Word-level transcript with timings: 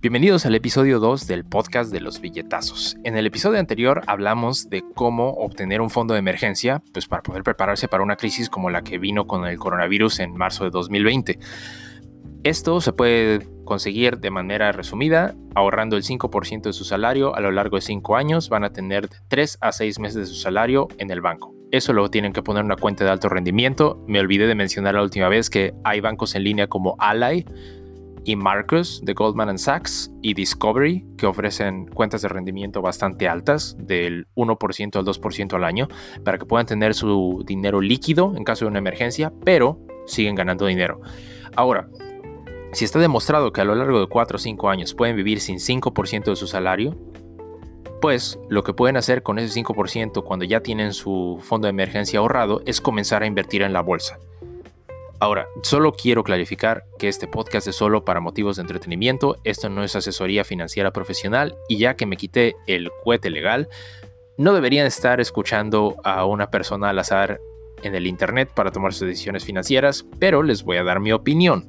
Bienvenidos 0.00 0.46
al 0.46 0.54
episodio 0.54 1.00
2 1.00 1.26
del 1.26 1.44
podcast 1.44 1.90
de 1.90 2.00
los 2.00 2.20
billetazos. 2.20 2.96
En 3.02 3.16
el 3.16 3.26
episodio 3.26 3.58
anterior 3.58 4.02
hablamos 4.06 4.70
de 4.70 4.84
cómo 4.94 5.30
obtener 5.30 5.80
un 5.80 5.90
fondo 5.90 6.14
de 6.14 6.20
emergencia 6.20 6.84
pues 6.92 7.08
para 7.08 7.24
poder 7.24 7.42
prepararse 7.42 7.88
para 7.88 8.04
una 8.04 8.14
crisis 8.14 8.48
como 8.48 8.70
la 8.70 8.82
que 8.82 8.98
vino 8.98 9.26
con 9.26 9.44
el 9.44 9.58
coronavirus 9.58 10.20
en 10.20 10.36
marzo 10.36 10.62
de 10.62 10.70
2020. 10.70 11.40
Esto 12.44 12.80
se 12.80 12.92
puede 12.92 13.48
conseguir 13.64 14.18
de 14.18 14.30
manera 14.30 14.70
resumida, 14.70 15.34
ahorrando 15.56 15.96
el 15.96 16.04
5% 16.04 16.62
de 16.62 16.72
su 16.72 16.84
salario 16.84 17.34
a 17.34 17.40
lo 17.40 17.50
largo 17.50 17.76
de 17.76 17.82
5 17.82 18.14
años, 18.14 18.48
van 18.50 18.62
a 18.62 18.72
tener 18.72 19.08
3 19.26 19.58
a 19.60 19.72
6 19.72 19.98
meses 19.98 20.14
de 20.14 20.26
su 20.26 20.36
salario 20.36 20.86
en 20.98 21.10
el 21.10 21.20
banco. 21.20 21.52
Eso 21.72 21.92
lo 21.92 22.08
tienen 22.08 22.32
que 22.32 22.42
poner 22.42 22.60
en 22.60 22.66
una 22.66 22.76
cuenta 22.76 23.04
de 23.04 23.10
alto 23.10 23.28
rendimiento. 23.28 24.02
Me 24.06 24.20
olvidé 24.20 24.46
de 24.46 24.54
mencionar 24.54 24.94
la 24.94 25.02
última 25.02 25.28
vez 25.28 25.50
que 25.50 25.74
hay 25.82 26.00
bancos 26.00 26.36
en 26.36 26.44
línea 26.44 26.68
como 26.68 26.94
Ally, 26.98 27.44
y 28.28 28.36
Marcus 28.36 29.00
de 29.02 29.14
Goldman 29.14 29.56
Sachs 29.58 30.10
y 30.20 30.34
Discovery, 30.34 31.02
que 31.16 31.26
ofrecen 31.26 31.86
cuentas 31.86 32.20
de 32.20 32.28
rendimiento 32.28 32.82
bastante 32.82 33.26
altas, 33.26 33.74
del 33.78 34.26
1% 34.34 34.96
al 34.96 35.04
2% 35.06 35.54
al 35.54 35.64
año, 35.64 35.88
para 36.24 36.36
que 36.36 36.44
puedan 36.44 36.66
tener 36.66 36.92
su 36.92 37.42
dinero 37.46 37.80
líquido 37.80 38.34
en 38.36 38.44
caso 38.44 38.66
de 38.66 38.70
una 38.70 38.80
emergencia, 38.80 39.32
pero 39.46 39.80
siguen 40.06 40.34
ganando 40.34 40.66
dinero. 40.66 41.00
Ahora, 41.56 41.88
si 42.72 42.84
está 42.84 42.98
demostrado 42.98 43.50
que 43.50 43.62
a 43.62 43.64
lo 43.64 43.74
largo 43.74 43.98
de 43.98 44.08
4 44.08 44.36
o 44.36 44.38
5 44.38 44.68
años 44.68 44.92
pueden 44.92 45.16
vivir 45.16 45.40
sin 45.40 45.56
5% 45.56 46.24
de 46.24 46.36
su 46.36 46.46
salario, 46.46 46.98
pues 48.02 48.38
lo 48.50 48.62
que 48.62 48.74
pueden 48.74 48.98
hacer 48.98 49.22
con 49.22 49.38
ese 49.38 49.58
5% 49.58 50.22
cuando 50.22 50.44
ya 50.44 50.60
tienen 50.60 50.92
su 50.92 51.38
fondo 51.40 51.64
de 51.64 51.70
emergencia 51.70 52.18
ahorrado 52.18 52.60
es 52.66 52.82
comenzar 52.82 53.22
a 53.22 53.26
invertir 53.26 53.62
en 53.62 53.72
la 53.72 53.80
bolsa. 53.80 54.18
Ahora, 55.20 55.48
solo 55.62 55.92
quiero 55.92 56.22
clarificar 56.22 56.84
que 56.96 57.08
este 57.08 57.26
podcast 57.26 57.66
es 57.66 57.74
solo 57.74 58.04
para 58.04 58.20
motivos 58.20 58.56
de 58.56 58.62
entretenimiento, 58.62 59.36
esto 59.42 59.68
no 59.68 59.82
es 59.82 59.96
asesoría 59.96 60.44
financiera 60.44 60.92
profesional 60.92 61.56
y 61.68 61.78
ya 61.78 61.96
que 61.96 62.06
me 62.06 62.16
quité 62.16 62.54
el 62.68 62.90
cohete 63.02 63.28
legal, 63.28 63.68
no 64.36 64.54
deberían 64.54 64.86
estar 64.86 65.20
escuchando 65.20 65.96
a 66.04 66.24
una 66.24 66.50
persona 66.50 66.90
al 66.90 67.00
azar 67.00 67.40
en 67.82 67.96
el 67.96 68.06
Internet 68.06 68.50
para 68.54 68.70
tomar 68.70 68.92
sus 68.92 69.08
decisiones 69.08 69.44
financieras, 69.44 70.06
pero 70.20 70.44
les 70.44 70.62
voy 70.62 70.76
a 70.76 70.84
dar 70.84 71.00
mi 71.00 71.10
opinión. 71.10 71.66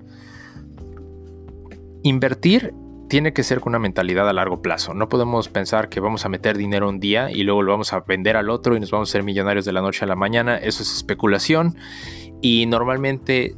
Invertir 2.03 2.71
tiene 3.09 3.33
que 3.33 3.41
ser 3.41 3.59
con 3.59 3.71
una 3.71 3.79
mentalidad 3.79 4.29
a 4.29 4.33
largo 4.33 4.61
plazo. 4.61 4.93
No 4.93 5.09
podemos 5.09 5.49
pensar 5.49 5.89
que 5.89 5.99
vamos 5.99 6.25
a 6.25 6.29
meter 6.29 6.55
dinero 6.55 6.87
un 6.87 6.99
día 6.99 7.31
y 7.31 7.41
luego 7.41 7.63
lo 7.63 7.71
vamos 7.71 7.91
a 7.93 8.01
vender 8.01 8.37
al 8.37 8.51
otro 8.51 8.77
y 8.77 8.79
nos 8.79 8.91
vamos 8.91 9.09
a 9.09 9.13
ser 9.13 9.23
millonarios 9.23 9.65
de 9.65 9.73
la 9.73 9.81
noche 9.81 10.05
a 10.05 10.07
la 10.07 10.15
mañana. 10.15 10.57
Eso 10.57 10.83
es 10.83 10.95
especulación 10.95 11.75
y 12.41 12.65
normalmente 12.65 13.55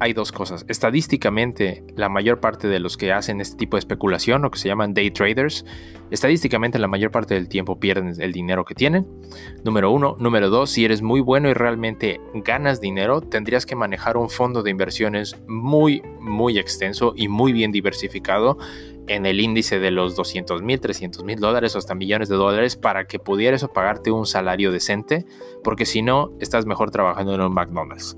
hay 0.00 0.12
dos 0.12 0.30
cosas. 0.30 0.64
Estadísticamente, 0.68 1.84
la 1.96 2.08
mayor 2.08 2.40
parte 2.40 2.68
de 2.68 2.78
los 2.78 2.96
que 2.96 3.12
hacen 3.12 3.40
este 3.40 3.56
tipo 3.56 3.76
de 3.76 3.80
especulación, 3.80 4.44
o 4.44 4.50
que 4.50 4.58
se 4.58 4.68
llaman 4.68 4.94
day 4.94 5.10
traders, 5.10 5.64
estadísticamente 6.10 6.78
la 6.78 6.86
mayor 6.86 7.10
parte 7.10 7.34
del 7.34 7.48
tiempo 7.48 7.80
pierden 7.80 8.14
el 8.20 8.32
dinero 8.32 8.64
que 8.64 8.74
tienen. 8.74 9.06
Número 9.64 9.90
uno. 9.90 10.16
Número 10.20 10.50
dos, 10.50 10.70
si 10.70 10.84
eres 10.84 11.02
muy 11.02 11.20
bueno 11.20 11.48
y 11.48 11.54
realmente 11.54 12.20
ganas 12.34 12.80
dinero, 12.80 13.20
tendrías 13.20 13.66
que 13.66 13.74
manejar 13.74 14.16
un 14.16 14.30
fondo 14.30 14.62
de 14.62 14.70
inversiones 14.70 15.36
muy, 15.48 16.02
muy 16.20 16.58
extenso 16.58 17.12
y 17.16 17.28
muy 17.28 17.52
bien 17.52 17.72
diversificado 17.72 18.58
en 19.08 19.26
el 19.26 19.40
índice 19.40 19.78
de 19.78 19.90
los 19.90 20.16
200 20.16 20.62
mil, 20.62 20.80
300 20.80 21.24
mil 21.24 21.40
dólares 21.40 21.74
o 21.74 21.78
hasta 21.78 21.94
millones 21.94 22.28
de 22.28 22.36
dólares 22.36 22.76
para 22.76 23.06
que 23.06 23.18
pudieras 23.18 23.66
pagarte 23.74 24.10
un 24.10 24.26
salario 24.26 24.70
decente, 24.70 25.26
porque 25.64 25.86
si 25.86 26.02
no, 26.02 26.30
estás 26.40 26.66
mejor 26.66 26.90
trabajando 26.90 27.34
en 27.34 27.40
un 27.40 27.52
McDonald's. 27.52 28.16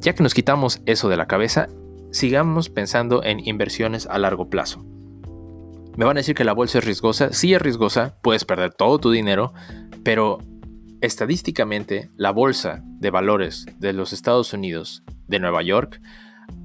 Ya 0.00 0.14
que 0.14 0.22
nos 0.22 0.34
quitamos 0.34 0.82
eso 0.86 1.08
de 1.08 1.16
la 1.16 1.26
cabeza, 1.26 1.68
sigamos 2.10 2.68
pensando 2.68 3.22
en 3.22 3.46
inversiones 3.46 4.06
a 4.06 4.18
largo 4.18 4.48
plazo. 4.48 4.84
Me 5.96 6.04
van 6.04 6.16
a 6.16 6.20
decir 6.20 6.34
que 6.34 6.44
la 6.44 6.54
bolsa 6.54 6.78
es 6.78 6.84
riesgosa, 6.84 7.32
sí 7.32 7.52
es 7.52 7.60
riesgosa, 7.60 8.16
puedes 8.22 8.44
perder 8.44 8.72
todo 8.72 8.98
tu 8.98 9.10
dinero, 9.10 9.52
pero 10.02 10.38
estadísticamente 11.00 12.10
la 12.16 12.30
bolsa 12.30 12.82
de 12.84 13.10
valores 13.10 13.66
de 13.78 13.92
los 13.92 14.12
Estados 14.12 14.52
Unidos, 14.52 15.02
de 15.26 15.40
Nueva 15.40 15.62
York, 15.62 16.00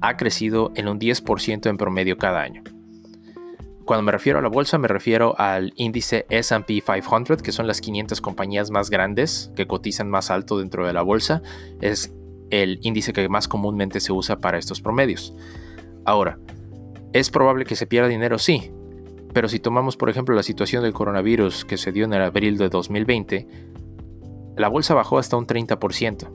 ha 0.00 0.16
crecido 0.16 0.72
en 0.74 0.88
un 0.88 0.98
10% 0.98 1.68
en 1.68 1.76
promedio 1.76 2.18
cada 2.18 2.42
año. 2.42 2.62
Cuando 3.86 4.02
me 4.02 4.10
refiero 4.10 4.40
a 4.40 4.42
la 4.42 4.48
bolsa, 4.48 4.78
me 4.78 4.88
refiero 4.88 5.38
al 5.38 5.72
índice 5.76 6.26
SP 6.26 6.82
500, 6.82 7.40
que 7.40 7.52
son 7.52 7.68
las 7.68 7.80
500 7.80 8.20
compañías 8.20 8.72
más 8.72 8.90
grandes 8.90 9.52
que 9.54 9.68
cotizan 9.68 10.10
más 10.10 10.32
alto 10.32 10.58
dentro 10.58 10.84
de 10.86 10.92
la 10.92 11.02
bolsa. 11.02 11.40
Es 11.80 12.12
el 12.50 12.80
índice 12.82 13.12
que 13.12 13.28
más 13.28 13.46
comúnmente 13.46 14.00
se 14.00 14.12
usa 14.12 14.38
para 14.38 14.58
estos 14.58 14.80
promedios. 14.80 15.34
Ahora, 16.04 16.38
¿es 17.12 17.30
probable 17.30 17.64
que 17.64 17.76
se 17.76 17.86
pierda 17.86 18.08
dinero? 18.08 18.38
Sí. 18.38 18.72
Pero 19.32 19.48
si 19.48 19.60
tomamos, 19.60 19.96
por 19.96 20.10
ejemplo, 20.10 20.34
la 20.34 20.42
situación 20.42 20.82
del 20.82 20.92
coronavirus 20.92 21.64
que 21.64 21.76
se 21.76 21.92
dio 21.92 22.06
en 22.06 22.12
el 22.12 22.22
abril 22.22 22.58
de 22.58 22.68
2020, 22.68 23.46
la 24.56 24.68
bolsa 24.68 24.94
bajó 24.94 25.18
hasta 25.18 25.36
un 25.36 25.46
30%. 25.46 26.28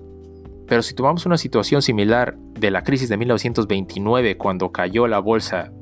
Pero 0.72 0.84
si 0.84 0.94
tomamos 0.94 1.26
una 1.26 1.38
situación 1.38 1.82
similar 1.82 2.38
de 2.38 2.72
la 2.72 2.82
crisis 2.82 3.09
de 3.09 3.18
1929, 3.18 4.38
cuando 4.38 4.72
cayó 4.72 5.06
la 5.06 5.20
bolsa 5.20 5.74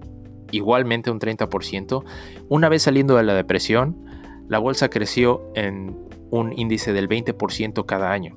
igualmente 0.50 1.12
un 1.12 1.20
30%, 1.20 2.04
una 2.48 2.70
vez 2.70 2.82
saliendo 2.82 3.16
de 3.16 3.22
la 3.22 3.36
depresión, 3.36 4.04
la 4.48 4.58
bolsa 4.58 4.90
creció 4.90 5.44
en 5.54 5.96
un 6.32 6.58
índice 6.58 6.92
del 6.92 7.08
20% 7.08 7.86
cada 7.86 8.12
año. 8.12 8.36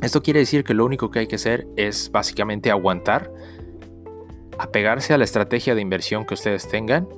Esto 0.00 0.22
quiere 0.22 0.38
decir 0.38 0.62
que 0.62 0.74
lo 0.74 0.84
único 0.84 1.10
que 1.10 1.18
hay 1.18 1.26
que 1.26 1.34
hacer 1.34 1.66
es 1.76 2.12
básicamente 2.12 2.70
aguantar, 2.70 3.32
apegarse 4.60 5.12
a 5.12 5.18
la 5.18 5.24
estrategia 5.24 5.74
de 5.74 5.80
inversión 5.80 6.24
que 6.24 6.34
ustedes 6.34 6.68
tengan 6.68 7.08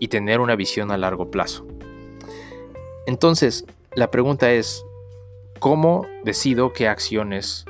y 0.00 0.08
tener 0.08 0.40
una 0.40 0.56
visión 0.56 0.90
a 0.90 0.96
largo 0.96 1.30
plazo. 1.30 1.64
Entonces, 3.06 3.64
la 3.94 4.10
pregunta 4.10 4.50
es, 4.50 4.84
¿Cómo 5.58 6.06
decido 6.24 6.72
qué 6.72 6.88
acciones 6.88 7.64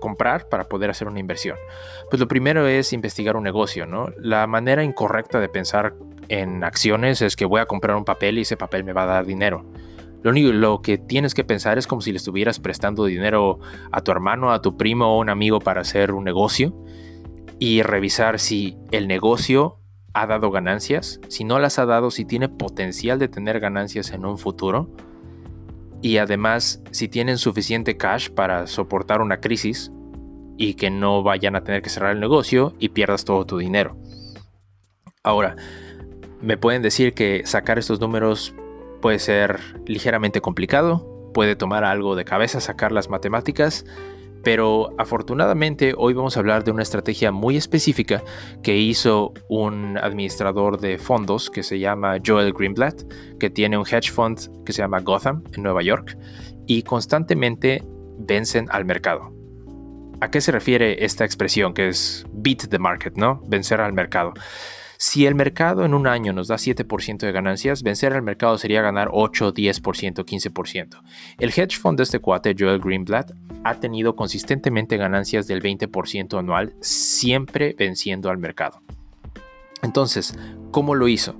comprar 0.00 0.48
para 0.48 0.64
poder 0.64 0.90
hacer 0.90 1.08
una 1.08 1.18
inversión? 1.18 1.56
Pues 2.10 2.20
lo 2.20 2.28
primero 2.28 2.66
es 2.66 2.92
investigar 2.92 3.36
un 3.36 3.42
negocio, 3.42 3.86
¿no? 3.86 4.08
La 4.18 4.46
manera 4.46 4.84
incorrecta 4.84 5.40
de 5.40 5.48
pensar 5.48 5.94
en 6.28 6.62
acciones 6.62 7.22
es 7.22 7.34
que 7.36 7.44
voy 7.44 7.60
a 7.60 7.66
comprar 7.66 7.96
un 7.96 8.04
papel 8.04 8.38
y 8.38 8.42
ese 8.42 8.56
papel 8.56 8.84
me 8.84 8.92
va 8.92 9.02
a 9.02 9.06
dar 9.06 9.26
dinero. 9.26 9.64
Lo 10.22 10.30
único 10.30 10.52
lo 10.52 10.80
que 10.80 10.98
tienes 10.98 11.34
que 11.34 11.44
pensar 11.44 11.78
es 11.78 11.86
como 11.86 12.00
si 12.00 12.12
le 12.12 12.18
estuvieras 12.18 12.60
prestando 12.60 13.04
dinero 13.04 13.58
a 13.90 14.00
tu 14.00 14.12
hermano, 14.12 14.52
a 14.52 14.62
tu 14.62 14.76
primo 14.76 15.06
o 15.06 15.20
un 15.20 15.28
amigo 15.28 15.60
para 15.60 15.80
hacer 15.80 16.12
un 16.12 16.24
negocio 16.24 16.74
y 17.58 17.82
revisar 17.82 18.38
si 18.38 18.76
el 18.90 19.08
negocio 19.08 19.78
ha 20.14 20.26
dado 20.26 20.50
ganancias, 20.50 21.20
si 21.28 21.44
no 21.44 21.58
las 21.58 21.78
ha 21.78 21.86
dado, 21.86 22.10
si 22.10 22.24
tiene 22.24 22.48
potencial 22.48 23.18
de 23.18 23.28
tener 23.28 23.60
ganancias 23.60 24.12
en 24.12 24.24
un 24.24 24.38
futuro 24.38 24.90
y 26.02 26.18
además 26.18 26.82
si 26.90 27.08
tienen 27.08 27.38
suficiente 27.38 27.96
cash 27.96 28.30
para 28.30 28.66
soportar 28.66 29.20
una 29.20 29.40
crisis 29.40 29.90
y 30.56 30.74
que 30.74 30.90
no 30.90 31.22
vayan 31.22 31.56
a 31.56 31.64
tener 31.64 31.82
que 31.82 31.90
cerrar 31.90 32.12
el 32.12 32.20
negocio 32.20 32.74
y 32.78 32.90
pierdas 32.90 33.24
todo 33.24 33.44
tu 33.44 33.58
dinero. 33.58 33.96
Ahora, 35.22 35.56
me 36.40 36.56
pueden 36.56 36.82
decir 36.82 37.14
que 37.14 37.42
sacar 37.44 37.78
estos 37.78 38.00
números 38.00 38.54
puede 39.00 39.18
ser 39.18 39.60
ligeramente 39.86 40.40
complicado, 40.40 41.30
puede 41.34 41.56
tomar 41.56 41.84
algo 41.84 42.16
de 42.16 42.24
cabeza 42.24 42.60
sacar 42.60 42.92
las 42.92 43.10
matemáticas, 43.10 43.84
pero 44.46 44.94
afortunadamente 44.96 45.92
hoy 45.98 46.14
vamos 46.14 46.36
a 46.36 46.38
hablar 46.38 46.62
de 46.62 46.70
una 46.70 46.84
estrategia 46.84 47.32
muy 47.32 47.56
específica 47.56 48.22
que 48.62 48.76
hizo 48.76 49.34
un 49.48 49.98
administrador 49.98 50.78
de 50.78 50.98
fondos 50.98 51.50
que 51.50 51.64
se 51.64 51.80
llama 51.80 52.18
Joel 52.24 52.52
Greenblatt, 52.52 53.02
que 53.40 53.50
tiene 53.50 53.76
un 53.76 53.84
hedge 53.84 54.12
fund 54.12 54.38
que 54.64 54.72
se 54.72 54.82
llama 54.82 55.00
Gotham 55.00 55.42
en 55.52 55.64
Nueva 55.64 55.82
York 55.82 56.16
y 56.64 56.84
constantemente 56.84 57.82
vencen 58.20 58.68
al 58.70 58.84
mercado. 58.84 59.32
¿A 60.20 60.30
qué 60.30 60.40
se 60.40 60.52
refiere 60.52 61.04
esta 61.04 61.24
expresión 61.24 61.74
que 61.74 61.88
es 61.88 62.24
beat 62.32 62.68
the 62.68 62.78
market, 62.78 63.16
no? 63.16 63.42
Vencer 63.48 63.80
al 63.80 63.94
mercado. 63.94 64.32
Si 64.98 65.26
el 65.26 65.34
mercado 65.34 65.84
en 65.84 65.92
un 65.92 66.06
año 66.06 66.32
nos 66.32 66.48
da 66.48 66.56
7% 66.56 67.18
de 67.18 67.32
ganancias, 67.32 67.82
vencer 67.82 68.14
al 68.14 68.22
mercado 68.22 68.56
sería 68.56 68.80
ganar 68.80 69.10
8, 69.12 69.52
10%, 69.52 70.24
15%. 70.24 71.02
El 71.38 71.50
hedge 71.50 71.78
fund 71.78 71.98
de 71.98 72.04
este 72.04 72.18
cuate, 72.18 72.54
Joel 72.58 72.80
Greenblatt, 72.80 73.32
ha 73.64 73.74
tenido 73.74 74.16
consistentemente 74.16 74.96
ganancias 74.96 75.46
del 75.46 75.62
20% 75.62 76.38
anual, 76.38 76.74
siempre 76.80 77.74
venciendo 77.78 78.30
al 78.30 78.38
mercado. 78.38 78.80
Entonces, 79.82 80.38
¿cómo 80.70 80.94
lo 80.94 81.08
hizo? 81.08 81.38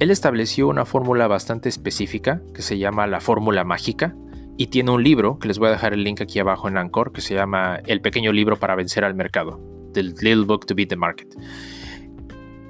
Él 0.00 0.10
estableció 0.10 0.66
una 0.66 0.84
fórmula 0.84 1.28
bastante 1.28 1.68
específica 1.68 2.40
que 2.54 2.62
se 2.62 2.78
llama 2.78 3.06
la 3.06 3.20
fórmula 3.20 3.64
mágica 3.64 4.16
y 4.56 4.68
tiene 4.68 4.90
un 4.90 5.04
libro 5.04 5.38
que 5.38 5.46
les 5.46 5.58
voy 5.58 5.68
a 5.68 5.72
dejar 5.72 5.92
el 5.92 6.02
link 6.02 6.20
aquí 6.20 6.38
abajo 6.38 6.68
en 6.68 6.76
Anchor 6.76 7.12
que 7.12 7.20
se 7.20 7.34
llama 7.34 7.80
El 7.86 8.00
pequeño 8.00 8.32
libro 8.32 8.58
para 8.58 8.74
vencer 8.74 9.04
al 9.04 9.14
mercado, 9.14 9.60
The 9.92 10.02
Little 10.02 10.44
Book 10.44 10.66
to 10.66 10.74
Beat 10.74 10.88
the 10.88 10.96
Market. 10.96 11.34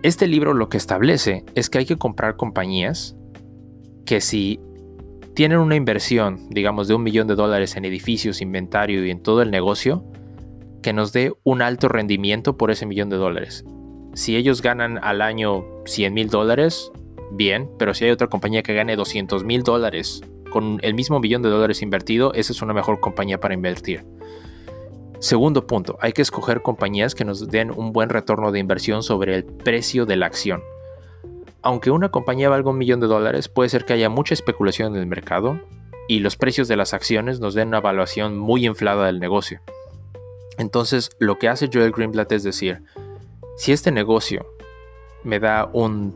Este 0.03 0.27
libro 0.27 0.55
lo 0.55 0.71
que 0.71 0.79
establece 0.79 1.45
es 1.55 1.69
que 1.69 1.77
hay 1.77 1.85
que 1.85 1.99
comprar 1.99 2.37
compañías 2.37 3.17
que 4.07 4.23
si 4.23 4.59
tienen 5.35 5.59
una 5.59 5.77
inversión, 5.77 6.49
digamos, 6.49 6.89
de 6.89 6.95
un 6.95 7.03
millón 7.03 7.27
de 7.27 7.35
dólares 7.35 7.77
en 7.77 7.85
edificios, 7.85 8.41
inventario 8.41 9.05
y 9.05 9.11
en 9.11 9.23
todo 9.23 9.43
el 9.43 9.51
negocio, 9.51 10.03
que 10.83 10.95
nos 10.95 11.13
dé 11.13 11.35
un 11.45 11.61
alto 11.61 11.89
rendimiento 11.89 12.57
por 12.57 12.71
ese 12.71 12.87
millón 12.87 13.11
de 13.11 13.19
dólares. 13.19 13.67
Si 14.15 14.37
ellos 14.37 14.63
ganan 14.63 14.99
al 15.03 15.21
año 15.21 15.67
100 15.85 16.15
mil 16.15 16.31
dólares, 16.31 16.91
bien, 17.31 17.69
pero 17.79 17.93
si 17.93 18.07
hay 18.07 18.11
otra 18.11 18.29
compañía 18.29 18.63
que 18.63 18.73
gane 18.73 18.97
200 18.97 19.45
mil 19.45 19.65
dólares 19.65 20.23
con 20.51 20.79
el 20.83 20.95
mismo 20.95 21.21
millón 21.21 21.43
de 21.43 21.51
dólares 21.51 21.83
invertido, 21.83 22.33
esa 22.33 22.55
es 22.55 22.63
una 22.63 22.73
mejor 22.73 23.01
compañía 23.01 23.39
para 23.39 23.53
invertir. 23.53 24.07
Segundo 25.21 25.67
punto, 25.67 25.99
hay 26.01 26.13
que 26.15 26.23
escoger 26.23 26.63
compañías 26.63 27.15
que 27.15 27.27
nos 27.27 27.47
den 27.47 27.71
un 27.71 27.93
buen 27.93 28.09
retorno 28.09 28.53
de 28.53 28.59
inversión 28.59 29.03
sobre 29.03 29.35
el 29.35 29.45
precio 29.45 30.07
de 30.07 30.17
la 30.17 30.25
acción. 30.25 30.63
Aunque 31.61 31.91
una 31.91 32.09
compañía 32.09 32.49
valga 32.49 32.71
un 32.71 32.79
millón 32.79 33.01
de 33.01 33.07
dólares, 33.07 33.49
puede 33.49 33.69
ser 33.69 33.85
que 33.85 33.93
haya 33.93 34.09
mucha 34.09 34.33
especulación 34.33 34.95
en 34.95 35.01
el 35.01 35.07
mercado 35.07 35.61
y 36.09 36.21
los 36.21 36.37
precios 36.37 36.69
de 36.69 36.77
las 36.77 36.95
acciones 36.95 37.39
nos 37.39 37.53
den 37.53 37.69
una 37.69 37.79
evaluación 37.79 38.39
muy 38.39 38.65
inflada 38.65 39.07
del 39.07 39.21
negocio. 39.21 39.61
Entonces, 40.57 41.11
lo 41.19 41.39
que 41.39 41.49
hace 41.49 41.69
Joel 41.71 41.93
Greenblatt 41.93 42.33
es 42.33 42.43
decir, 42.43 42.83
si 43.59 43.73
este 43.73 43.93
negocio 43.93 44.47
me 45.23 45.39
da 45.39 45.69
un 45.71 46.15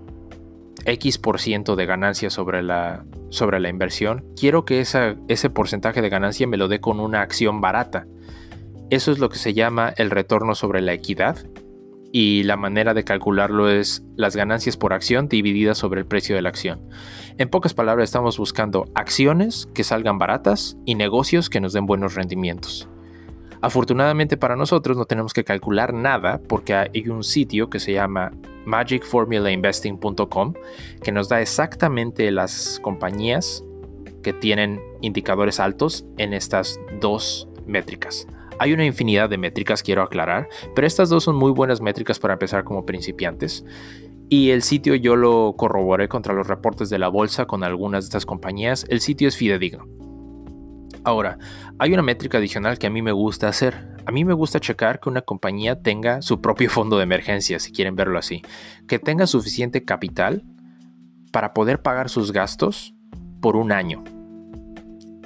X 0.86 1.18
por 1.18 1.40
ciento 1.40 1.76
de 1.76 1.84
ganancia 1.84 2.30
sobre 2.30 2.62
la, 2.62 3.04
sobre 3.28 3.60
la 3.60 3.68
inversión, 3.68 4.24
quiero 4.34 4.64
que 4.64 4.80
ese 4.80 5.50
porcentaje 5.50 6.00
de 6.00 6.08
ganancia 6.08 6.46
me 6.46 6.56
lo 6.56 6.68
dé 6.68 6.80
con 6.80 7.00
una 7.00 7.20
acción 7.20 7.60
barata. 7.60 8.06
Eso 8.90 9.12
es 9.12 9.18
lo 9.18 9.28
que 9.28 9.38
se 9.38 9.54
llama 9.54 9.92
el 9.96 10.10
retorno 10.10 10.54
sobre 10.54 10.80
la 10.80 10.92
equidad 10.92 11.38
y 12.12 12.44
la 12.44 12.56
manera 12.56 12.94
de 12.94 13.02
calcularlo 13.02 13.68
es 13.68 14.04
las 14.14 14.36
ganancias 14.36 14.76
por 14.76 14.92
acción 14.92 15.28
divididas 15.28 15.78
sobre 15.78 16.00
el 16.00 16.06
precio 16.06 16.36
de 16.36 16.42
la 16.42 16.50
acción. 16.50 16.88
En 17.38 17.48
pocas 17.48 17.74
palabras 17.74 18.04
estamos 18.04 18.38
buscando 18.38 18.84
acciones 18.94 19.66
que 19.74 19.82
salgan 19.82 20.18
baratas 20.18 20.76
y 20.84 20.94
negocios 20.94 21.50
que 21.50 21.60
nos 21.60 21.72
den 21.72 21.86
buenos 21.86 22.14
rendimientos. 22.14 22.88
Afortunadamente 23.62 24.36
para 24.36 24.54
nosotros 24.54 24.96
no 24.96 25.06
tenemos 25.06 25.32
que 25.32 25.42
calcular 25.42 25.92
nada 25.92 26.40
porque 26.46 26.74
hay 26.74 27.08
un 27.08 27.24
sitio 27.24 27.68
que 27.68 27.80
se 27.80 27.94
llama 27.94 28.30
magicformulainvesting.com 28.66 30.54
que 31.02 31.10
nos 31.10 31.28
da 31.28 31.40
exactamente 31.40 32.30
las 32.30 32.78
compañías 32.80 33.64
que 34.22 34.32
tienen 34.32 34.80
indicadores 35.00 35.58
altos 35.58 36.04
en 36.18 36.32
estas 36.32 36.78
dos 37.00 37.48
métricas. 37.66 38.28
Hay 38.58 38.72
una 38.72 38.84
infinidad 38.84 39.28
de 39.28 39.38
métricas, 39.38 39.82
quiero 39.82 40.02
aclarar, 40.02 40.48
pero 40.74 40.86
estas 40.86 41.08
dos 41.08 41.24
son 41.24 41.36
muy 41.36 41.52
buenas 41.52 41.80
métricas 41.80 42.18
para 42.18 42.34
empezar 42.34 42.64
como 42.64 42.86
principiantes. 42.86 43.64
Y 44.28 44.50
el 44.50 44.62
sitio 44.62 44.94
yo 44.94 45.16
lo 45.16 45.54
corroboré 45.56 46.08
contra 46.08 46.34
los 46.34 46.46
reportes 46.46 46.88
de 46.90 46.98
la 46.98 47.08
bolsa 47.08 47.46
con 47.46 47.62
algunas 47.62 48.04
de 48.04 48.08
estas 48.08 48.26
compañías. 48.26 48.86
El 48.88 49.00
sitio 49.00 49.28
es 49.28 49.36
fidedigno. 49.36 49.86
Ahora, 51.04 51.38
hay 51.78 51.92
una 51.92 52.02
métrica 52.02 52.38
adicional 52.38 52.78
que 52.78 52.86
a 52.86 52.90
mí 52.90 53.02
me 53.02 53.12
gusta 53.12 53.48
hacer. 53.48 53.94
A 54.06 54.12
mí 54.12 54.24
me 54.24 54.32
gusta 54.32 54.60
checar 54.60 55.00
que 55.00 55.10
una 55.10 55.20
compañía 55.20 55.82
tenga 55.82 56.22
su 56.22 56.40
propio 56.40 56.70
fondo 56.70 56.96
de 56.96 57.02
emergencia, 57.02 57.58
si 57.58 57.72
quieren 57.72 57.94
verlo 57.94 58.18
así. 58.18 58.42
Que 58.88 58.98
tenga 58.98 59.26
suficiente 59.26 59.84
capital 59.84 60.44
para 61.30 61.52
poder 61.52 61.82
pagar 61.82 62.08
sus 62.08 62.32
gastos 62.32 62.94
por 63.40 63.56
un 63.56 63.72
año. 63.72 64.04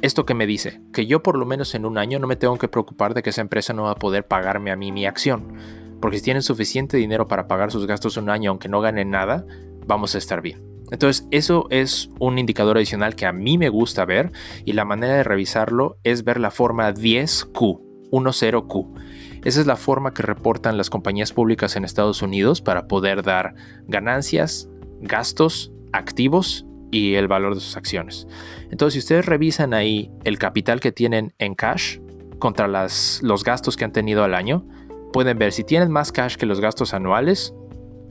¿Esto 0.00 0.24
que 0.24 0.34
me 0.34 0.46
dice? 0.46 0.80
Que 0.92 1.06
yo 1.06 1.22
por 1.22 1.36
lo 1.36 1.44
menos 1.44 1.74
en 1.74 1.84
un 1.84 1.98
año 1.98 2.18
no 2.18 2.28
me 2.28 2.36
tengo 2.36 2.56
que 2.56 2.68
preocupar 2.68 3.14
de 3.14 3.22
que 3.22 3.30
esa 3.30 3.40
empresa 3.40 3.72
no 3.72 3.84
va 3.84 3.92
a 3.92 3.96
poder 3.96 4.26
pagarme 4.26 4.70
a 4.70 4.76
mí 4.76 4.92
mi 4.92 5.06
acción. 5.06 5.54
Porque 6.00 6.18
si 6.18 6.24
tienen 6.24 6.42
suficiente 6.42 6.96
dinero 6.96 7.26
para 7.26 7.48
pagar 7.48 7.72
sus 7.72 7.86
gastos 7.86 8.16
un 8.16 8.30
año 8.30 8.50
aunque 8.50 8.68
no 8.68 8.80
ganen 8.80 9.10
nada, 9.10 9.44
vamos 9.86 10.14
a 10.14 10.18
estar 10.18 10.40
bien. 10.40 10.62
Entonces 10.92 11.26
eso 11.32 11.66
es 11.70 12.10
un 12.20 12.38
indicador 12.38 12.76
adicional 12.76 13.16
que 13.16 13.26
a 13.26 13.32
mí 13.32 13.58
me 13.58 13.68
gusta 13.68 14.04
ver 14.04 14.30
y 14.64 14.72
la 14.72 14.84
manera 14.84 15.14
de 15.14 15.24
revisarlo 15.24 15.98
es 16.04 16.22
ver 16.22 16.38
la 16.38 16.52
forma 16.52 16.94
10Q, 16.94 18.10
10Q. 18.12 19.40
Esa 19.44 19.60
es 19.60 19.66
la 19.66 19.76
forma 19.76 20.14
que 20.14 20.22
reportan 20.22 20.76
las 20.76 20.90
compañías 20.90 21.32
públicas 21.32 21.74
en 21.76 21.84
Estados 21.84 22.22
Unidos 22.22 22.60
para 22.60 22.86
poder 22.86 23.22
dar 23.22 23.54
ganancias, 23.86 24.68
gastos, 25.00 25.72
activos 25.92 26.67
y 26.90 27.14
el 27.14 27.28
valor 27.28 27.54
de 27.54 27.60
sus 27.60 27.76
acciones. 27.76 28.26
Entonces, 28.70 28.94
si 28.94 28.98
ustedes 29.00 29.26
revisan 29.26 29.74
ahí 29.74 30.10
el 30.24 30.38
capital 30.38 30.80
que 30.80 30.92
tienen 30.92 31.34
en 31.38 31.54
cash 31.54 31.98
contra 32.38 32.68
los 32.68 33.44
gastos 33.44 33.76
que 33.76 33.84
han 33.84 33.92
tenido 33.92 34.24
al 34.24 34.34
año, 34.34 34.66
pueden 35.12 35.38
ver 35.38 35.52
si 35.52 35.64
tienen 35.64 35.90
más 35.90 36.12
cash 36.12 36.36
que 36.36 36.46
los 36.46 36.60
gastos 36.60 36.94
anuales, 36.94 37.54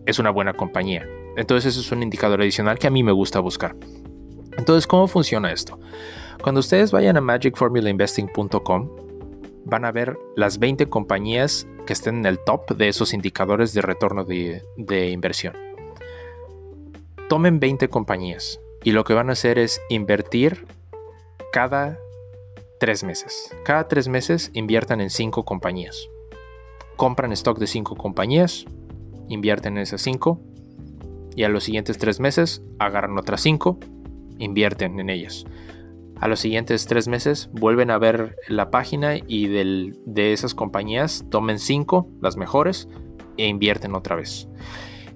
es 0.06 0.20
una 0.20 0.30
buena 0.30 0.54
compañía. 0.54 1.08
Entonces, 1.36 1.74
eso 1.74 1.82
es 1.82 1.92
un 1.92 2.04
indicador 2.04 2.42
adicional 2.42 2.80
que 2.80 2.88
a 2.88 2.92
mí 2.92 3.04
me 3.04 3.12
gusta 3.12 3.40
buscar. 3.40 3.76
Entonces, 4.58 4.88
¿cómo 4.88 5.08
funciona 5.08 5.52
esto? 5.52 5.80
Cuando 6.42 6.60
ustedes 6.60 6.92
vayan 6.92 7.18
a 7.18 7.22
magicformulainvesting.com, 7.22 8.90
van 9.66 9.86
a 9.86 9.92
ver 9.92 10.18
las 10.36 10.60
20 10.60 10.88
compañías 10.88 11.68
que 11.86 11.94
estén 11.94 12.18
en 12.18 12.26
el 12.26 12.40
top 12.40 12.76
de 12.76 12.88
esos 12.88 13.14
indicadores 13.14 13.74
de 13.74 13.82
retorno 13.82 14.24
de, 14.24 14.64
de 14.78 15.10
inversión. 15.10 15.56
Tomen 17.30 17.60
20 17.60 17.90
compañías 17.90 18.60
y 18.88 18.94
lo 18.94 19.04
que 19.04 19.14
van 19.14 19.28
a 19.28 19.34
hacer 19.34 19.60
es 19.60 19.82
invertir 19.90 20.66
cada 21.52 22.00
tres 22.80 23.04
meses. 23.04 23.54
Cada 23.66 23.90
tres 23.90 24.08
meses 24.08 24.50
inviertan 24.54 25.02
en 25.02 25.10
cinco 25.10 25.44
compañías. 25.44 26.08
Compran 26.96 27.34
stock 27.34 27.60
de 27.60 27.68
cinco 27.68 27.98
compañías, 27.98 28.64
invierten 29.28 29.76
en 29.76 29.84
esas 29.84 30.00
cinco 30.00 30.40
y 31.36 31.44
a 31.44 31.50
los 31.50 31.66
siguientes 31.66 31.98
tres 31.98 32.22
meses 32.22 32.62
agarran 32.80 33.18
otras 33.18 33.42
cinco, 33.42 33.78
invierten 34.40 35.02
en 35.02 35.10
ellas. 35.10 35.44
A 36.22 36.30
los 36.30 36.40
siguientes 36.40 36.86
tres 36.86 37.10
meses 37.10 37.50
vuelven 37.52 37.92
a 37.92 37.98
ver 37.98 38.38
la 38.48 38.72
página 38.72 39.18
y 39.18 39.48
de 39.48 40.32
esas 40.32 40.56
compañías 40.56 41.26
tomen 41.30 41.60
cinco, 41.60 42.08
las 42.22 42.38
mejores, 42.38 42.88
e 43.36 43.48
invierten 43.48 43.96
otra 43.96 44.16
vez. 44.16 44.48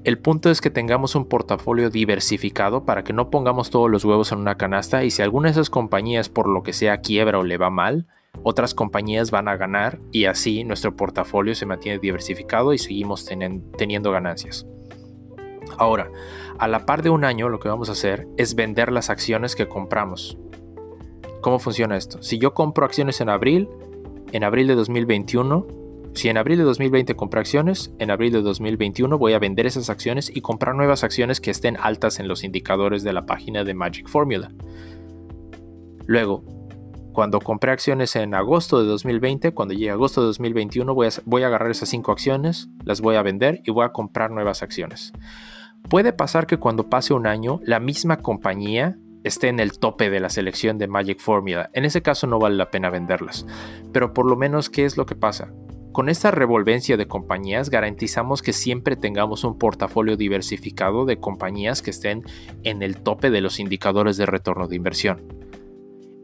El 0.03 0.18
punto 0.18 0.50
es 0.50 0.62
que 0.62 0.71
tengamos 0.71 1.13
un 1.13 1.25
portafolio 1.25 1.92
diversificado 1.92 2.86
para 2.86 3.03
que 3.03 3.13
no 3.13 3.30
pongamos 3.30 3.69
todos 3.69 3.89
los 3.89 4.03
huevos 4.03 4.31
en 4.31 4.39
una 4.39 4.57
canasta 4.57 5.03
y 5.03 5.12
si 5.12 5.21
alguna 5.21 5.48
de 5.48 5.51
esas 5.51 5.69
compañías 5.69 6.27
por 6.27 6.50
lo 6.50 6.63
que 6.63 6.74
sea 6.74 7.01
quiebra 7.01 7.38
o 7.38 7.44
le 7.44 7.57
va 7.57 7.69
mal, 7.69 8.07
otras 8.42 8.74
compañías 8.74 9.30
van 9.30 9.48
a 9.48 9.57
ganar 9.57 10.00
y 10.12 10.25
así 10.25 10.63
nuestro 10.63 10.95
portafolio 10.95 11.53
se 11.53 11.68
mantiene 11.68 12.00
diversificado 12.00 12.74
y 12.74 12.80
seguimos 12.80 13.30
teniendo 13.77 14.12
ganancias. 14.12 14.65
Ahora, 15.77 16.09
a 16.57 16.68
la 16.68 16.88
par 16.88 17.04
de 17.04 17.12
un 17.12 17.24
año 17.24 17.50
lo 17.50 17.59
que 17.59 17.69
vamos 17.69 17.89
a 17.89 17.92
hacer 17.92 18.27
es 18.38 18.56
vender 18.56 18.92
las 18.92 19.12
acciones 19.12 19.56
que 19.56 19.68
compramos. 19.68 20.36
¿Cómo 21.42 21.59
funciona 21.59 21.95
esto? 21.95 22.24
Si 22.24 22.39
yo 22.39 22.56
compro 22.56 22.86
acciones 22.86 23.21
en 23.21 23.30
abril, 23.30 23.69
en 24.31 24.44
abril 24.44 24.65
de 24.65 24.75
2021, 24.75 25.81
si 26.13 26.27
en 26.27 26.37
abril 26.37 26.57
de 26.57 26.65
2020 26.65 27.15
compré 27.15 27.39
acciones, 27.39 27.94
en 27.97 28.11
abril 28.11 28.33
de 28.33 28.41
2021 28.41 29.18
voy 29.18 29.33
a 29.33 29.39
vender 29.39 29.65
esas 29.65 29.89
acciones 29.89 30.31
y 30.33 30.41
comprar 30.41 30.75
nuevas 30.75 31.03
acciones 31.03 31.39
que 31.39 31.51
estén 31.51 31.77
altas 31.77 32.19
en 32.19 32.27
los 32.27 32.44
indicadores 32.44 33.03
de 33.03 33.13
la 33.13 33.25
página 33.25 33.63
de 33.63 33.73
Magic 33.73 34.07
Formula. 34.07 34.51
Luego, 36.06 36.44
cuando 37.13 37.39
compré 37.39 37.71
acciones 37.71 38.15
en 38.15 38.33
agosto 38.35 38.81
de 38.81 38.87
2020, 38.87 39.53
cuando 39.53 39.73
llegue 39.73 39.91
agosto 39.91 40.21
de 40.21 40.27
2021 40.27 40.94
voy 40.94 41.07
a, 41.07 41.09
voy 41.25 41.44
a 41.44 41.47
agarrar 41.47 41.71
esas 41.71 41.89
5 41.89 42.11
acciones, 42.11 42.69
las 42.83 43.01
voy 43.01 43.15
a 43.15 43.21
vender 43.21 43.61
y 43.65 43.71
voy 43.71 43.85
a 43.85 43.91
comprar 43.91 44.31
nuevas 44.31 44.63
acciones. 44.63 45.13
Puede 45.89 46.13
pasar 46.13 46.45
que 46.45 46.57
cuando 46.57 46.89
pase 46.89 47.13
un 47.13 47.25
año 47.25 47.59
la 47.63 47.80
misma 47.80 48.18
compañía 48.18 48.97
esté 49.23 49.47
en 49.47 49.59
el 49.59 49.77
tope 49.77 50.09
de 50.09 50.19
la 50.19 50.30
selección 50.30 50.77
de 50.77 50.87
Magic 50.87 51.19
Formula. 51.19 51.69
En 51.73 51.85
ese 51.85 52.01
caso 52.01 52.27
no 52.27 52.39
vale 52.39 52.56
la 52.56 52.71
pena 52.71 52.89
venderlas. 52.89 53.45
Pero 53.91 54.13
por 54.13 54.27
lo 54.27 54.35
menos, 54.35 54.69
¿qué 54.69 54.85
es 54.85 54.97
lo 54.97 55.06
que 55.06 55.15
pasa? 55.15 55.53
Con 55.92 56.07
esta 56.07 56.31
revolvencia 56.31 56.95
de 56.95 57.07
compañías 57.07 57.69
garantizamos 57.69 58.42
que 58.42 58.54
siempre 58.54 58.95
tengamos 58.95 59.44
un 59.44 59.57
portafolio 59.57 60.16
diversificado 60.16 61.04
de 61.04 61.19
compañías 61.19 61.81
que 61.81 61.90
estén 61.90 62.24
en 62.64 62.81
el 62.81 62.98
tope 62.98 63.30
de 63.30 63.42
los 63.42 63.60
indicadores 63.60 64.16
de 64.16 64.26
retorno 64.26 64.69
de 64.69 64.78
inversión. 64.78 65.42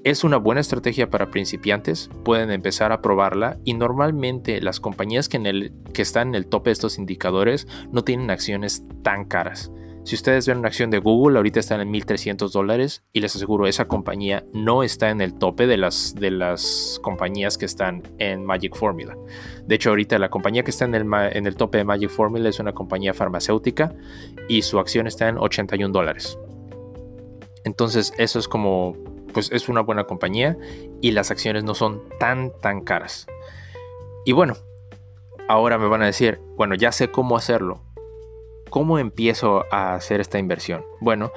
Es 0.05 0.23
una 0.23 0.37
buena 0.37 0.61
estrategia 0.61 1.09
para 1.09 1.31
principiantes, 1.31 2.09
pueden 2.23 2.49
empezar 2.49 2.93
a 2.93 3.01
probarla 3.01 3.57
y 3.65 3.73
normalmente 3.73 4.61
las 4.61 4.79
compañías 4.79 5.27
que, 5.27 5.73
que 5.93 6.01
están 6.01 6.29
en 6.29 6.35
el 6.35 6.47
tope 6.47 6.69
de 6.69 6.73
estos 6.73 6.97
indicadores 6.97 7.67
no 7.91 8.05
tienen 8.05 8.31
acciones 8.31 8.85
tan 9.03 9.25
caras. 9.25 9.69
Si 10.07 10.15
ustedes 10.15 10.47
ven 10.47 10.59
una 10.59 10.69
acción 10.69 10.89
de 10.89 10.99
Google, 10.99 11.35
ahorita 11.35 11.59
están 11.59 11.81
en 11.81 11.91
1.300 11.91 12.49
dólares 12.53 13.03
y 13.11 13.19
les 13.19 13.35
aseguro, 13.35 13.67
esa 13.67 13.89
compañía 13.89 14.45
no 14.53 14.81
está 14.81 15.09
en 15.09 15.19
el 15.19 15.33
tope 15.33 15.67
de 15.67 15.75
las, 15.75 16.15
de 16.15 16.31
las 16.31 16.97
compañías 17.03 17.57
que 17.57 17.65
están 17.65 18.03
en 18.17 18.45
Magic 18.45 18.73
Formula. 18.73 19.17
De 19.65 19.75
hecho, 19.75 19.89
ahorita 19.89 20.17
la 20.17 20.29
compañía 20.29 20.63
que 20.63 20.71
está 20.71 20.85
en 20.85 20.95
el, 20.95 21.05
en 21.13 21.45
el 21.45 21.57
tope 21.57 21.79
de 21.79 21.83
Magic 21.83 22.09
Formula 22.09 22.47
es 22.47 22.57
una 22.61 22.71
compañía 22.71 23.13
farmacéutica 23.13 23.95
y 24.47 24.61
su 24.61 24.79
acción 24.79 25.07
está 25.07 25.27
en 25.27 25.39
81 25.39 25.91
dólares. 25.91 26.39
Entonces, 27.65 28.13
eso 28.17 28.39
es 28.39 28.47
como, 28.47 28.95
pues 29.33 29.51
es 29.51 29.67
una 29.67 29.81
buena 29.81 30.05
compañía 30.05 30.57
y 31.01 31.11
las 31.11 31.31
acciones 31.31 31.65
no 31.65 31.75
son 31.75 32.01
tan, 32.17 32.53
tan 32.61 32.79
caras. 32.79 33.27
Y 34.23 34.31
bueno, 34.31 34.55
ahora 35.49 35.77
me 35.77 35.89
van 35.89 36.01
a 36.01 36.05
decir, 36.05 36.39
bueno, 36.55 36.75
ya 36.75 36.93
sé 36.93 37.11
cómo 37.11 37.35
hacerlo 37.35 37.81
¿Cómo 38.69 38.99
empiezo 38.99 39.65
a 39.71 39.95
hacer 39.95 40.19
esta 40.21 40.39
inversión? 40.39 40.83
Bueno, 40.99 41.31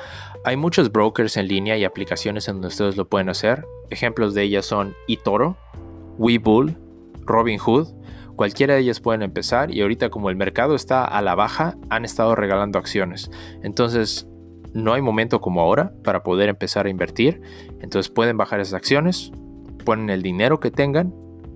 hay 0.45 0.57
muchos 0.57 0.91
brokers 0.91 1.37
en 1.37 1.49
línea 1.49 1.77
y 1.77 1.85
aplicaciones 1.85 2.49
en 2.49 2.57
donde 2.57 2.69
ustedes 2.69 2.97
lo 2.97 3.09
pueden 3.09 3.29
hacer. 3.29 3.67
Ejemplos 3.91 4.35
de 4.35 4.43
ellas 4.43 4.67
son 4.67 4.95
eToro, 5.09 5.57
Webull, 6.19 6.77
Robinhood. 7.23 7.89
Cualquiera 8.37 8.75
de 8.75 8.81
ellas 8.81 9.01
pueden 9.01 9.23
empezar 9.23 9.71
y 9.71 9.83
ahorita 9.83 10.09
como 10.09 10.31
el 10.31 10.37
mercado 10.37 10.75
está 10.75 11.05
a 11.05 11.21
la 11.23 11.35
baja, 11.35 11.77
han 11.91 12.05
estado 12.05 12.35
regalando 12.35 12.79
acciones. 12.79 13.31
Entonces, 13.63 14.27
no 14.73 14.93
hay 14.93 15.03
momento 15.03 15.41
como 15.41 15.61
ahora 15.61 15.93
para 16.05 16.23
poder 16.23 16.49
empezar 16.49 16.87
a 16.87 16.91
invertir. 16.91 17.43
Entonces 17.81 18.11
pueden 18.11 18.37
bajar 18.37 18.61
esas 18.61 18.75
acciones, 18.75 19.33
ponen 19.85 20.11
el 20.11 20.23
dinero 20.23 20.61
que 20.61 20.71
tengan 20.71 21.15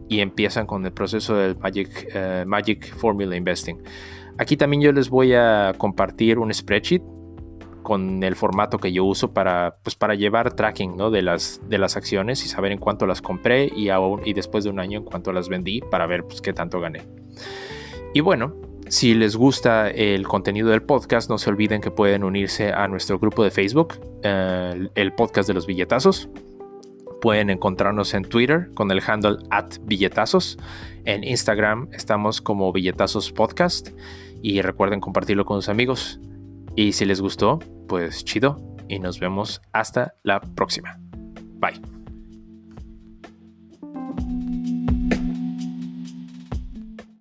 y 0.08 0.20
empiezan 0.20 0.66
con 0.66 0.84
el 0.84 0.92
proceso 0.92 1.36
del 1.36 1.56
Magic, 1.56 2.08
eh, 2.14 2.44
Magic 2.46 2.94
Formula 2.96 3.36
Investing. 3.36 3.78
Aquí 4.38 4.56
también 4.56 4.82
yo 4.82 4.92
les 4.92 5.08
voy 5.08 5.34
a 5.34 5.74
compartir 5.78 6.38
un 6.38 6.52
spreadsheet 6.52 7.02
con 7.84 8.22
el 8.24 8.34
formato 8.34 8.78
que 8.78 8.92
yo 8.92 9.04
uso 9.04 9.32
para, 9.32 9.76
pues, 9.82 9.94
para 9.94 10.14
llevar 10.14 10.54
tracking 10.54 10.96
¿no? 10.96 11.10
de, 11.10 11.22
las, 11.22 11.60
de 11.68 11.78
las 11.78 11.96
acciones 11.96 12.44
y 12.44 12.48
saber 12.48 12.72
en 12.72 12.78
cuánto 12.78 13.06
las 13.06 13.22
compré 13.22 13.66
y, 13.66 13.90
y 14.24 14.32
después 14.32 14.64
de 14.64 14.70
un 14.70 14.80
año 14.80 14.98
en 14.98 15.04
cuánto 15.04 15.32
las 15.32 15.48
vendí 15.48 15.80
para 15.80 16.06
ver 16.06 16.24
pues, 16.24 16.40
qué 16.40 16.52
tanto 16.52 16.80
gané. 16.80 17.02
Y 18.14 18.20
bueno, 18.20 18.54
si 18.88 19.14
les 19.14 19.36
gusta 19.36 19.90
el 19.90 20.26
contenido 20.26 20.70
del 20.70 20.82
podcast, 20.82 21.30
no 21.30 21.38
se 21.38 21.50
olviden 21.50 21.80
que 21.80 21.90
pueden 21.90 22.24
unirse 22.24 22.72
a 22.72 22.88
nuestro 22.88 23.18
grupo 23.18 23.44
de 23.44 23.50
Facebook, 23.50 23.94
eh, 24.22 24.88
el 24.94 25.12
podcast 25.12 25.46
de 25.46 25.54
los 25.54 25.66
billetazos. 25.66 26.28
Pueden 27.20 27.48
encontrarnos 27.50 28.12
en 28.14 28.24
Twitter 28.24 28.70
con 28.74 28.90
el 28.90 29.02
handle 29.06 29.38
at 29.50 29.76
billetazos. 29.82 30.58
En 31.04 31.24
Instagram 31.24 31.88
estamos 31.92 32.40
como 32.40 32.72
billetazos 32.72 33.32
podcast. 33.32 33.90
Y 34.44 34.60
recuerden 34.60 35.00
compartirlo 35.00 35.46
con 35.46 35.62
sus 35.62 35.70
amigos. 35.70 36.20
Y 36.76 36.92
si 36.92 37.06
les 37.06 37.22
gustó, 37.22 37.60
pues 37.88 38.26
chido. 38.26 38.76
Y 38.88 38.98
nos 38.98 39.18
vemos 39.18 39.62
hasta 39.72 40.16
la 40.22 40.38
próxima. 40.38 40.98
Bye. 41.54 42.03